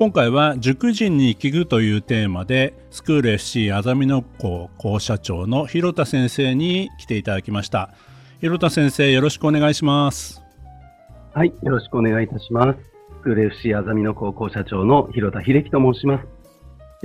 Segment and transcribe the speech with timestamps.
[0.00, 7.90] 今回は塾人に聞くというテーマでスクール FC あざみの校校舎長の広田先生に来ていただきました。
[8.40, 10.42] 広田先生よろしくお願いします。
[11.34, 12.78] はいよろしくお願いいたします。
[13.18, 16.26] スクール FC あざみの校校舎長の広田秀樹と申します、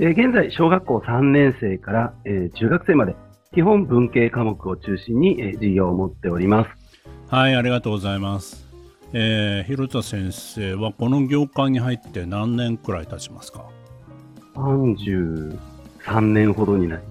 [0.00, 3.14] えー、現在小学校3年生から、えー、中学生まで
[3.52, 6.70] 基本文系科目を中心に、えー、授業を持っております。
[7.28, 8.65] はいありがとうございます
[9.12, 13.64] えー、広田先生はこの業界に入って何年くらい経ちますか
[14.54, 17.02] ？33年ほどになり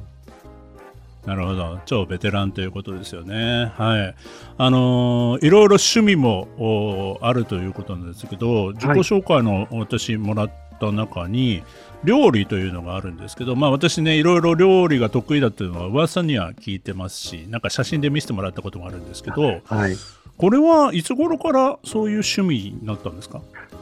[1.25, 1.79] なるほど。
[1.85, 3.71] 超ベテランということですよね。
[3.75, 4.15] はい。
[4.57, 11.63] あのー、いろいろ趣味もあるということなんですけど自己紹介の私もらった中に、
[12.03, 19.95] 料理というのがあるんですけど、まあ、私ねいろいろ料理が得意だというのは噂には聞いてますしなんか写真で見せてもらったこともあるんですけど、はい、
[20.37, 23.41] これはいつ頃からそういう趣味になったんですか？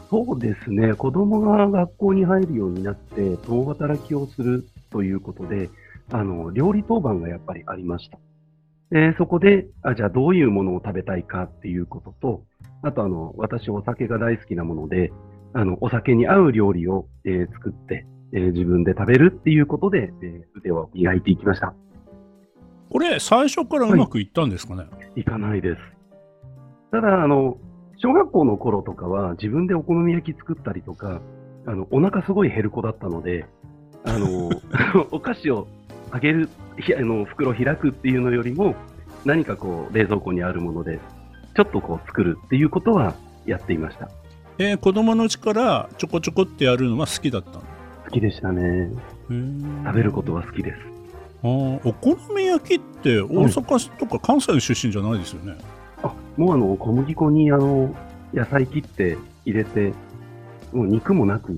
[0.09, 5.69] そうですね、子供が学校に入るようになって、共働きをするということで、
[6.11, 8.19] あの料理当番がやっぱりありました。
[8.91, 12.43] でそこであ、じゃあどういうものを食べたいかっていうことと、
[12.83, 15.11] あとあの、私お酒が大好きなもので、
[15.53, 21.73] あの、お酒に合う料理を、えー、作って、えー、自分で食べるっていうことで、えー、腕を磨いていきました。
[22.91, 25.81] これ、最初からうまくいったんですかね、はい、いかないです。
[26.93, 27.57] ただ、あの、
[27.97, 31.21] 小学校の頃とかは自分でお好み焼き作ったりとか、
[31.65, 33.47] あの、お腹すごい減る子だったので、
[34.05, 34.51] あの、
[35.09, 35.67] お菓子を
[36.11, 36.49] あげる、
[36.95, 38.75] あの、袋開くっていうのよりも、
[39.25, 40.99] 何かこう、冷蔵庫にあるもので、
[41.55, 43.15] ちょっとこう作るっていうことは
[43.47, 44.09] やっていました。
[44.59, 47.61] えー、子供のうちからちょこちょこってやるのは好きだったの？
[48.05, 48.91] 好きでしたね。
[49.29, 50.79] 食べることは好きです。
[51.43, 55.57] あお好み焼きって大阪とか関西出身じゃないですよね？
[55.59, 55.72] あ、
[56.37, 57.95] もうあの、小麦粉にあの、
[58.33, 59.93] 野菜切って入れて、
[60.71, 61.57] もう肉もなく、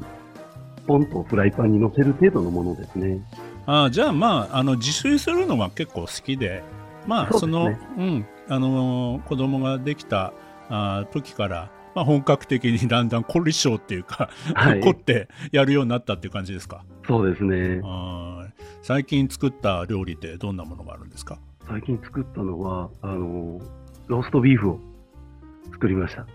[0.87, 3.19] ポンとフライパンに乗せる程度のものですね。
[3.65, 6.63] あじゃあまあ、あの、自炊するのが結構好きで、
[7.07, 7.65] まあ、そ、ね,、の、
[7.97, 10.33] うん、あの子供ができた
[10.69, 16.83] あ時から、まあ、本格的に だんだん凝り性っていうか、はい、凝ってやるようになったっていう感じですか？
[17.07, 17.81] そうですね。
[18.81, 21.39] 最近作った料理ってどんなものがあるんですか？
[21.67, 23.59] 最近作ったのはあの
[24.07, 24.79] ローストビーフを
[25.71, 26.25] 作りました。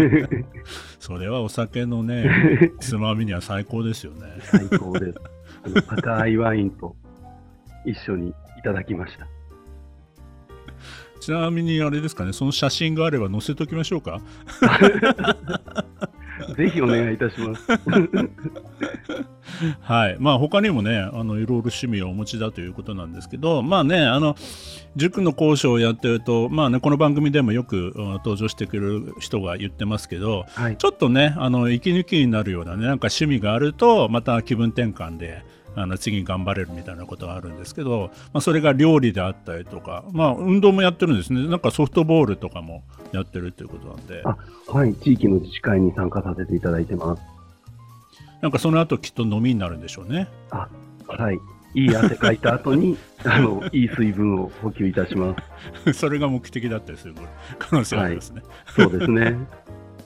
[0.98, 4.38] それはお酒のね、 つまみには最高ですよね。
[4.42, 5.20] 最高です。
[5.64, 6.96] あの高いワインと
[7.84, 9.26] 一緒にいただきました。
[11.20, 14.20] ちなみにあれですかね、その写真があれば載せときましょうか。
[16.56, 17.66] ぜひお願いいたします。
[19.80, 20.16] はい。
[20.18, 24.36] まあ他にもね、あのいろいろ趣味をお持ちだということなんですけど、まあね、あの
[24.96, 35.42] 塾の講師をやってると、まあね、この番組でもよく、登場してくれる人が言ってますけど、はい、ちょっとね、あの息抜きになるようなね、なんか趣味があると、また気分転換で。
[35.82, 42.82] あの次頑張れるみたいなことがあるんですけど、まあ、それが料理であったりとか、まあ、運動もやってるんですね、なんかソフトボールとかも
[43.12, 47.22] やってるということなんで、はい、地域の自治会に参加させていただいてます。
[48.40, 50.28] なんかその後きっと飲みになるんでしょうね。
[50.50, 50.68] あ
[51.06, 51.38] はい
[51.74, 55.36] いい汗かいた後に あのいい水分を補給いたしま
[55.84, 55.92] す。
[55.94, 57.14] それが目的だったりする
[57.58, 58.42] 可能性ありますね。
[58.64, 59.36] はい、そうですね。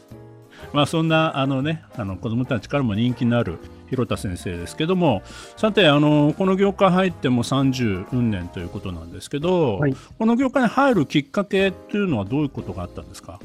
[0.72, 3.58] まあそんなあのねあの子どもたちからも人気のある
[3.90, 5.22] 広田先生ですけども
[5.56, 13.40] さてあのこの業界入っても30運年ということなんですけど、はい、この業界に入るきっかけというのはどういうことがあったんですか？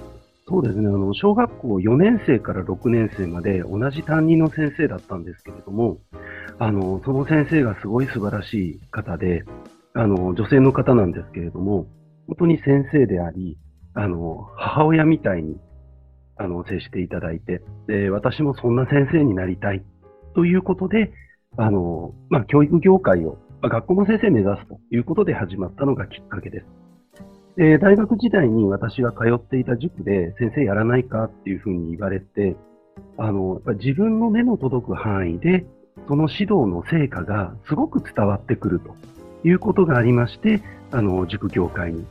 [0.47, 0.87] そうですね。
[0.87, 5.99] あの小学校4年生から6年生まで同じ担任の先生だったんですけれども
[6.57, 9.43] あのその先生がすごい素晴らしい方で
[9.93, 11.85] あの女性の方なんですけれども
[12.27, 13.57] 本当に先生であり
[13.93, 15.57] あの母親みたいに
[16.37, 19.83] あの接していただいてで私もそんな先生になりたい
[20.33, 21.11] ということで、
[21.57, 26.65] あの、まあ、教育業界を、まあ、学校の先生を目指すということで始まったのがきっかけです。
[27.57, 32.55] で、大学時代に私が通っていた塾で先生やらないかっていうふうに言われて、
[33.17, 35.65] あの、やっぱ自分の目の届く範囲で、
[36.07, 38.95] その指導の成果がすごく伝わってくると
[39.47, 40.61] いうことがありまして、
[40.91, 42.05] あの、塾業界に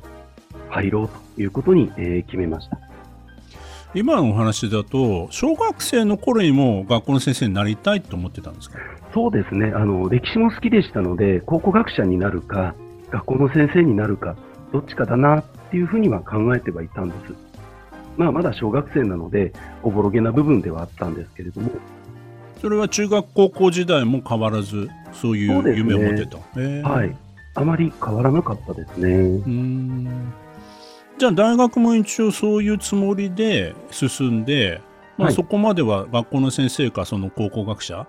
[0.68, 2.87] 入ろうということに、えー、決めました。
[3.94, 8.78] 今のお話だと小学生の頃にも学校の先生になりたいと思ってたんですか？
[9.14, 9.72] そうですね。
[9.74, 12.74] あの歴史も好きでしたので考古学者になるか
[13.10, 14.36] 学校の先生になるか
[14.72, 17.34] どっちかだなっていうふうには考えてはいたんです。
[18.18, 19.52] まあまだ小学生なので
[19.82, 21.70] おぼろげな部分ではあったんですけれども。
[22.60, 27.16] それは中学高校時代も変わらずそういう夢を持ってた、ね、はい。
[27.54, 29.08] あまり変わらなかったですね。
[29.10, 30.32] うん
[31.18, 34.80] じゃあ大学も一応そういうつもりで進んで、
[35.16, 38.06] まあ、そこまでは学校の先生かその考古学者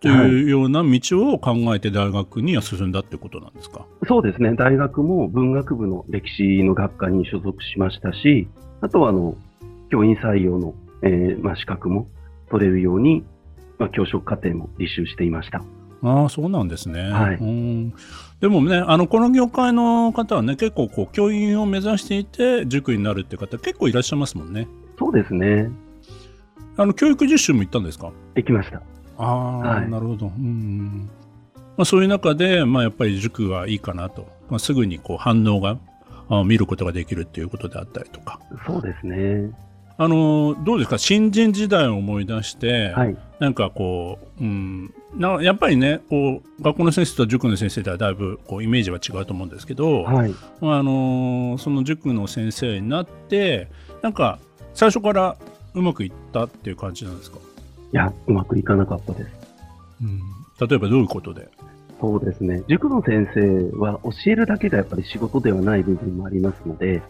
[0.00, 3.86] というような道を考えて大学には進んだってことなんですか？
[4.06, 4.54] そうですね。
[4.54, 8.48] 大学も文学部の歴史の学科に所属しましたし
[8.80, 9.36] あとはあの
[9.90, 12.06] 教員採用の、えーまあ、資格も
[12.50, 13.24] 取れるように、
[13.78, 15.62] まあ、教職課程も履修していました。
[16.02, 17.10] ああそうなんですね。
[17.10, 17.94] はい、うん
[18.40, 24.66] でもねあのこの業界の方はね結構こう教員を目指していて塾になるって方結構いらっしゃいますもんね。
[24.98, 25.70] そうですね。
[26.76, 28.10] あの教育実習も行ったんですか？
[28.34, 28.82] 行きました。
[29.18, 30.26] ああ、はい、なるほど。
[30.26, 31.08] うん
[31.76, 35.78] まあ、そういう中で、まあ、やっぱり塾はいいかなと、まあ、すぐにこう反応が
[36.44, 38.40] 見ることができるっていうことであったりとか。
[38.66, 39.50] そうですね。
[39.98, 40.98] あのどうですか？
[40.98, 53.68] 新人時代を思い出して、はい、なんかこう、うん、なやっぱりねこう学校の先生と塾の先生ではだいぶこうイメージは違うと思うんですけど、はい、あのその塾の先生になって
[54.00, 54.38] なんか
[54.74, 55.36] 最初から
[55.74, 57.38] うまくいったっていう感じなんですか？
[57.38, 59.30] いやうまくいかなかったです、
[60.02, 60.20] うん、
[60.66, 61.48] 例えばどういうことで？
[62.00, 62.62] そうですね。
[62.68, 67.02] 塾の先生は教えるだけがやっぱり仕事ではない部分もありますので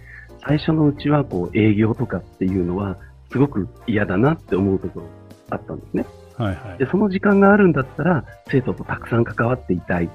[0.47, 2.99] 最初のうちはこう営業とかっていうのは
[3.31, 5.07] すごく嫌だなって思うところ
[5.51, 6.05] あったんですね。
[6.43, 10.09] はいはい、でその時間があるんだったら生徒とたくさん関わっていたいっ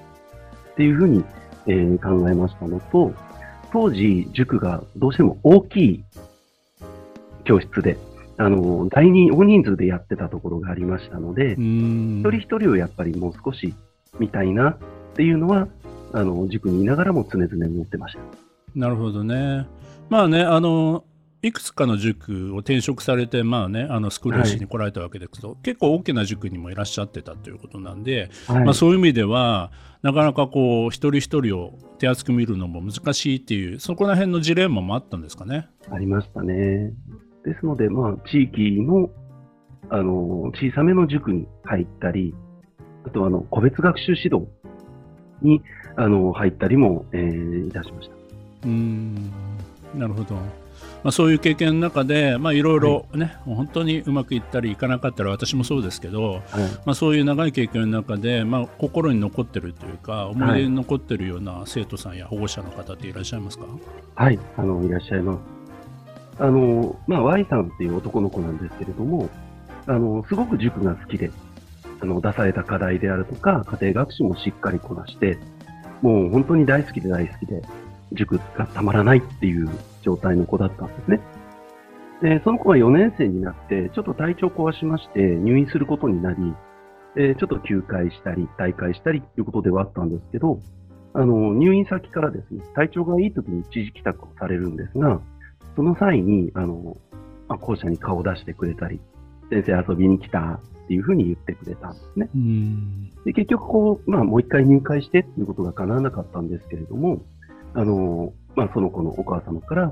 [0.75, 1.23] ていうふうに、
[1.67, 3.13] えー、考えましたのと
[3.71, 6.03] 当時塾がどうしても大きい
[7.45, 7.97] 教室で
[8.37, 13.73] あの大人大人数でやってたところがありましたので一人一人をやっぱりもう少し
[14.19, 14.77] 見たいなっ
[15.15, 15.67] ていうのは
[16.13, 18.19] あの塾にいながらも常々思ってました。
[18.75, 19.65] なるほどね。
[20.09, 21.03] まあね、あの、
[21.43, 35.67] いくつかの塾を転職されて、まあね、あのスクール誌に来られたわけですけど、はい、結構大きな塾にもいらっしゃってたということなんで、はい、まあ、そういう意味では、なかなかこう、一人一人を手厚く見るのも難しいっていう、そこら辺のジレンマもあったんですかね？
[35.91, 36.93] ありましたね。
[37.45, 39.09] ですので、まあ、地域の
[39.89, 42.35] あの小さめの塾に入ったり、
[43.05, 44.49] あとあの個別学習指導
[45.41, 45.61] に
[45.95, 48.15] あの入ったりも、えー、いたしました。
[48.65, 49.31] うん
[49.95, 50.35] なるほど。
[51.03, 56.41] まあ、そういう経験の中で、まあ、いろいろね、はい、本当にうまくいったりいかなかったら私もそうですけど、はい、
[56.85, 63.65] まあ、そういう長い経験の中で、まあ、心に残ってるというか思い出に残ってるような生徒さんや保護者の方っていらっしゃいますか？
[64.15, 65.39] はいあのいらっしゃいます。
[66.39, 69.29] あの、まあ、Y さんっていう男の子なんですけれども
[69.85, 71.31] あのすごく塾が好きで
[72.01, 75.39] あの出された課題であるとか家庭学習もしっかりこなして
[76.01, 77.61] もう本当に大好きで大好きで
[78.13, 79.69] 塾がたまらないっていう
[80.07, 81.19] 状態の子だったんですね。
[82.21, 86.37] で、その子が4年生になって、ちょっと体調壊しまして、入院することになり、
[87.17, 90.59] えちょっと休会したり、退会したりということではあったんですけど、
[91.13, 95.19] あの、入院先からですね、体調がいい時に一時帰宅をされるんですが、
[95.75, 96.97] その際に、あの、
[97.47, 98.99] まあ、校舎に顔を出してくれたり、
[99.49, 102.29] 先生遊びに来たっていうふうに言ってくれたんですね。
[103.25, 107.21] で結局こう、まあ、もう一回入会してっていうことが叶わなかったんですけれども、
[107.73, 109.91] あの、まあ、その子のお母様から、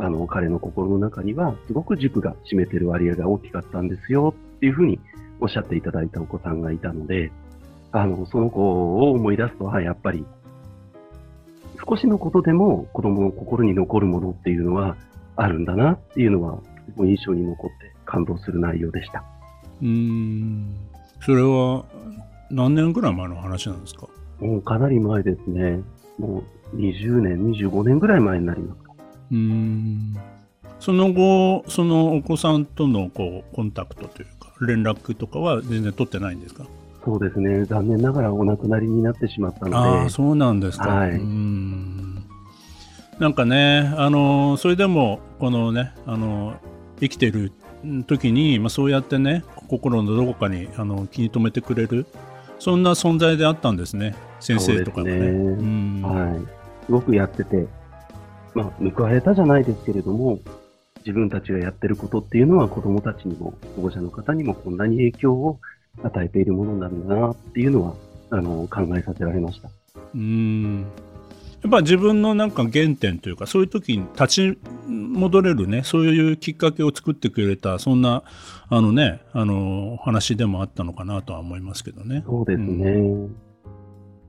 [0.00, 4.98] あの、彼の心の中には、すごく塾が占めてる割合が大きかったんですよっていうふうに
[5.40, 7.30] おっしゃっていただいたお子さんがいたので、
[7.92, 10.24] あの、その子を思い出すと、はやっぱり、
[11.86, 14.96] 少しのことでも子供の心に残るものっていうのは
[15.36, 16.58] あるんだなっていうのは、
[16.98, 19.22] 印象に残って感動する内容でした。
[19.82, 20.74] うん、
[21.20, 21.84] それは
[22.50, 24.08] 何年ぐらい前の話なんですか？
[24.40, 25.80] もうかなり前ですね。
[26.18, 26.42] も
[26.72, 28.89] う20年、25年ぐらい前になりますか。
[29.32, 30.16] うん。
[30.78, 36.64] その後、そのお子さんとのこうコンタクトというか、連絡とかは全然取ってないんですか？
[37.04, 39.76] そうですね、残念ながらお亡くなりになってしまったので。
[39.76, 40.88] ああ、そうなんですか。
[40.88, 42.24] はい、うん。
[43.18, 46.54] なんかね、あのそれでも、このね、あの
[47.00, 47.52] 生きている
[48.06, 52.06] 時に、まあ、そうやってね、心のどこかにあの気に留めてくれる、
[52.58, 55.18] そんな存在であったんですね、先生とかね。
[55.18, 55.26] ね。
[55.28, 56.02] うん。
[56.02, 56.38] はい。
[56.86, 57.66] すごくやってて、
[58.54, 60.40] まあ、報われたじゃないですけれども、
[60.98, 65.58] 自分たちがやってることっていうのは子供たちにも保護者の方にもこんなに影響を
[66.02, 67.94] 与えているものなんだなっていうのは
[68.30, 69.70] あの考えさせられました。
[70.14, 70.86] うん
[71.62, 78.22] やっぱ自分のなんか原点というかそういう時に立ち戻れるねそういうきっかけを作ってくれたそんな
[78.70, 82.22] あのねあの話でもあったのかなとは思いますけどね。
[82.26, 83.36] そうですね、うん、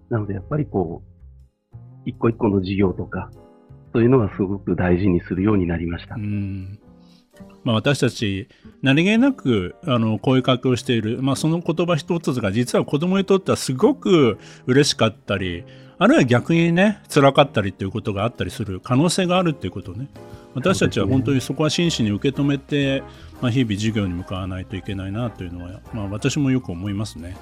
[0.09, 1.03] なのでやっぱりこ
[1.73, 3.31] う一個一個の事業とか
[3.93, 6.15] そういうのはすごく大事にするようになりました。
[6.15, 6.79] うん
[7.63, 8.47] まあ、私たち
[8.81, 15.63] 何気なくあの声かけをしている、まあ、その言葉一つが実は子供にとってはすごく嬉しかったり
[15.99, 20.07] あるいは逆にね辛かったりっていうことがあったりする可能性があるっていうことね
[20.55, 23.03] 私たちは本当にそこは真摯に受け止めて、
[23.41, 27.37] まあ、日々授業に向かわないといけないなというのは、まあ、私もよく思いますね。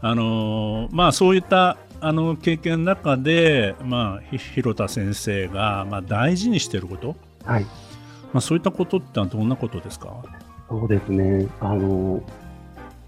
[0.00, 7.64] あのまあ、そういったあの経験の中で、まあ、広田先生が、まあ、大事にしていること、はい。
[7.64, 10.22] まあ、そういったことってどんなことですか？
[10.68, 11.48] そうですね。
[11.60, 12.22] あの、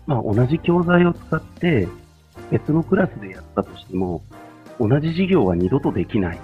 [0.07, 1.87] まあ、同じ教材を使って
[2.51, 4.23] 別のクラスでやったとしても
[4.81, 6.39] 同じ授業は二度とできない。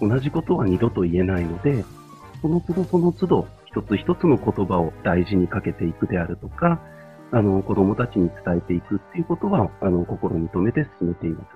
[0.00, 1.84] 同じことは二度と言えないので、
[2.40, 6.80] その都度その都度、一つ一つの言葉を大事にかけていくであるとか、
[7.32, 11.46] あの、子供たちに伝えていくっていうことは、あの、心に留めて進めています。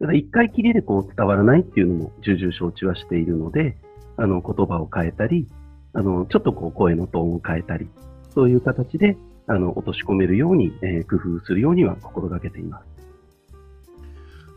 [0.00, 3.76] ただ一回きりでこう伝わらないっていうのも重々承知はしているので、
[4.16, 5.46] あの、言葉を変えたり、
[5.92, 7.88] あの、ちょっとこう声のトーンを変えたり、
[8.34, 12.94] そういう形で、あの、落とし込めるように、えー、工夫するようには心がけています。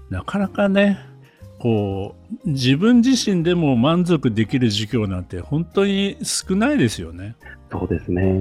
[0.10, 1.00] なかなかね
[1.60, 2.16] こ
[2.46, 7.36] う自分自身でも満足できる授業なんて本当に少ないですよね。
[7.72, 8.40] そうですね。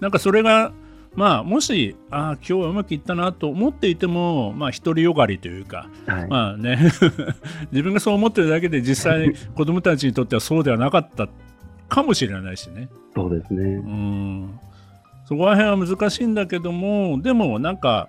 [0.00, 0.72] なんかそれが
[1.14, 6.78] まあもしああ今日はうまくいったなと思っていてもまあ独りよがりというか、はい、まあね
[7.72, 11.28] 自分がそう思ってるだけで実際 子供たちにとってはそうではなかった
[11.88, 12.88] かもしれないしね。
[13.14, 13.62] そうですね。
[13.62, 14.60] うん
[15.24, 18.08] そこら辺は難しいんだけどもでもなんか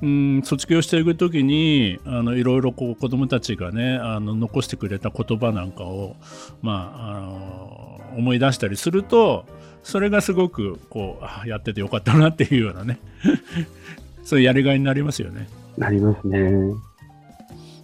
[0.00, 6.16] うん卒業していく時にあのいろいろこう子どもたちがねあの残してくれた言葉なんかを、
[6.62, 9.44] まあ、あの思い出したりすると
[9.84, 12.98] それがすごくこうあやっててよかったなっていうようなね
[14.24, 15.48] そういうやりがいになりますよね。
[15.76, 16.74] なりますね。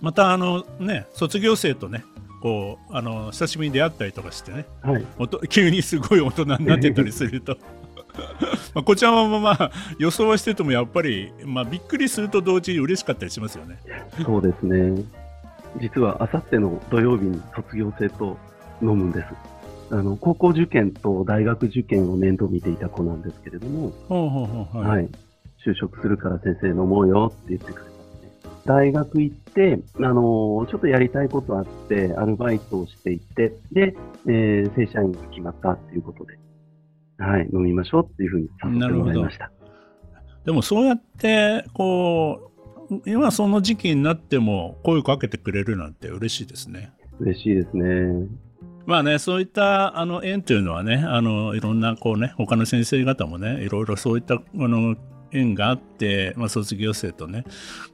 [0.00, 2.02] またあのね卒業生とね
[2.40, 5.06] こうあの久しぶりに出会ったりとかしてね、はい、
[5.50, 7.58] 急にすごい大人になってたりすると
[8.74, 13.78] まあこちらもまあ予想はしててもやっぱり、まあ、びっくりすると同時に嬉しかったりしますよね。
[14.24, 15.04] そうですね。
[15.78, 18.38] 実はあさっての土曜日に卒業生と
[18.80, 19.28] 飲むんです。
[19.90, 23.92] あの高校受験と大学受験を面倒見ていた子なんですけれども、
[25.64, 36.38] 就職するから先生飲もうよって言ってくれたんで、大学行って、あのちょっとやりたいことあって、アルバイトをしていて、で、えー、正社員が決まったっていうことで、
[37.18, 39.50] はい、飲みましょうっていうふうに誘ってもらいました。
[40.44, 42.50] でもそうやってこ
[42.90, 46.92] う今その時期になっても声をかけてくれるなんて嬉しいですね。
[47.18, 48.26] 嬉しいですね。
[48.86, 54.96] まあね、そういったあの縁というのはね、あのいろんなこうね、他の先生方もね、いろいろそういったあの
[55.32, 57.44] 縁があって、まあ、卒業生とね、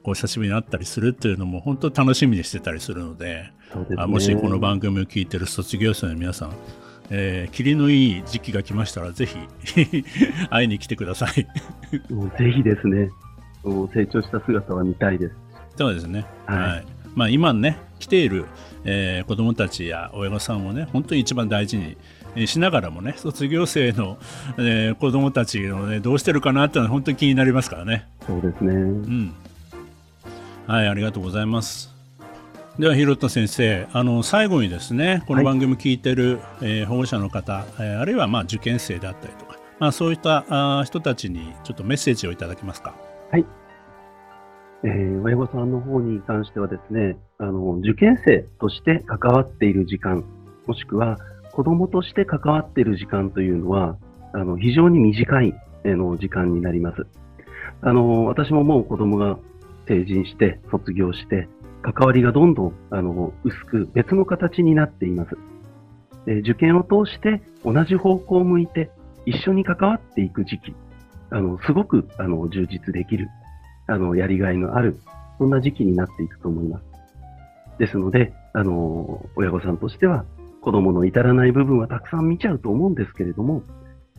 [0.03, 3.51] こう久しぶりに会ったりするっていうのも本当楽しみにしてたりするので、
[3.89, 6.53] でね、あもしこの番組を聞いてる卒業生の皆さん、
[7.09, 9.37] えー、霧のいい時期が来ましたら、ぜひ
[10.49, 13.09] 会いに来てくださいぜひですね、
[13.63, 15.35] 成長した姿は見たいです。
[15.77, 16.25] そうですね。
[16.47, 16.59] はい。
[16.59, 16.85] はい、
[17.17, 18.45] まあ、今ね、来ている、
[18.85, 21.79] えー、子供たちや親御さんもね、本当に一番大事
[22.35, 24.19] にしながらもね、卒業生の、
[24.59, 28.07] えー、子供たちのね、どうしてるかなってのは本当に気になりますからね。
[28.27, 28.71] そうですね。
[28.71, 29.33] うん。
[30.67, 31.91] はい、ありがとうございます。
[32.77, 42.93] では広田先生あの最後にですねこの番組聞いてる、はい、えー、保護者の方、えー、あるいはまあ受験生であったりとか、まあ、そういったあ人たちにちょっとメッセージをいただけますか？
[43.31, 43.45] はい、
[44.83, 50.23] えー、親御さんの方に関してはですねあの受験生として関わっている時間
[50.67, 51.17] もしくは
[51.51, 53.97] 子供として関わっている時間というのは
[54.33, 57.07] あの非常に短い、え、の時間になります。
[57.81, 59.39] あの私ももう子供が
[59.87, 61.47] 成人して卒業して
[61.81, 65.37] 関わりがどんどんあの薄く別の形になっています。
[66.25, 68.91] で受験を通して同じ方向を向いて
[69.25, 70.75] 一緒に関わっていく時期、
[71.31, 73.29] あのすごくあの充実できる、
[73.87, 74.99] あのやりがいのある、
[75.37, 76.83] そんな時期になっていくと思います。
[77.79, 80.25] ですので、あの親御さんとしては
[80.61, 83.63] 子供の至らない部分はたくさん見ちゃうと思うんですけれども、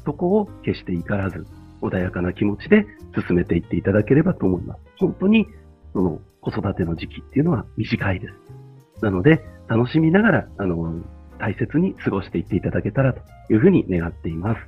[0.05, 1.47] そこを決して怒らず、
[1.83, 2.87] 穏やかな気持ちで
[3.27, 4.81] 進めていっていただければと思います。
[4.99, 5.47] 本当に
[5.93, 9.03] その子育ての時期っていうのは短いです。
[9.03, 11.03] なので、楽しみながら、あの、
[11.39, 13.21] 大切に過ごしていっていただけたらと
[13.53, 14.61] いうふうに願っています。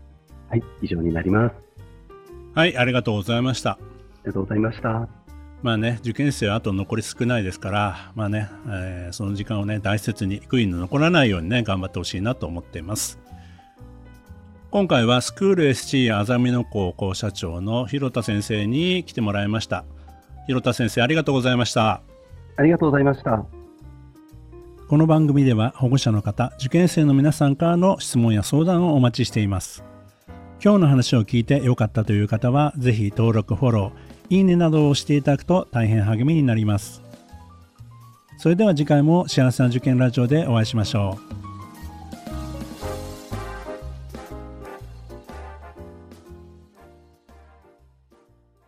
[0.49, 1.55] はい、以上になります。
[2.55, 3.79] はい、ありがとうございました。
[4.23, 5.09] ありがとうございました。
[5.63, 13.19] まあね、受験生はあと残り少ないですから、まあね、えー、その時間をね、大切に悔いの残らないようにね、頑張ってほしいなと思っています。
[14.71, 19.85] 今回はスクール SC あざみの高校社長の広田先生に来てもらいました。
[20.47, 22.03] 広田先生、ありがとうございました。
[22.57, 23.45] ありがとうございました。
[24.89, 29.85] この番組では保護者の方、受験生の皆さんからの質問や相談をお待ちしています。
[30.63, 37.03] 今日の話を聞いてよかったという方は、ぜひ登録、フォロー、いいねなどをしていただくと大変励みになります。
[38.39, 41.40] それでは次回も幸せな受験ラジオでお会いしましょう。